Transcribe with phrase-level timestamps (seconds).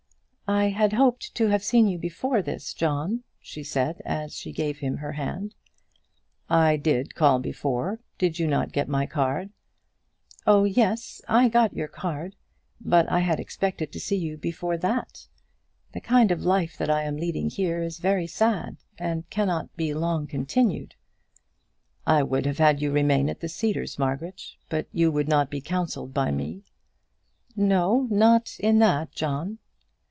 [0.47, 4.79] "I had hoped to have seen you before this, John," she said, as she gave
[4.79, 5.55] him her hand.
[6.49, 7.99] "I did call before.
[8.17, 9.51] Did you not get my card?"
[10.45, 12.35] "Oh, yes; I got your card.
[12.81, 15.27] But I had expected to see you before that.
[15.93, 19.93] The kind of life that I am leading here is very sad, and cannot be
[19.93, 20.95] long continued."
[22.05, 25.61] "I would have had you remain at the Cedars, Margaret; but you would not be
[25.61, 26.63] counselled by me."
[27.55, 29.59] "No; not in that, John."